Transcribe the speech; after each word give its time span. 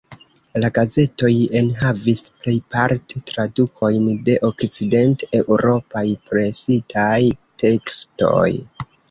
La 0.61 0.69
gazetoj 0.75 1.33
enhavis 1.59 2.23
plejparte 2.45 3.21
tradukojn 3.33 4.09
de 4.31 4.39
okcident-eŭropaj 4.49 6.05
presitaj 6.33 7.15
tekstoj. 7.67 8.49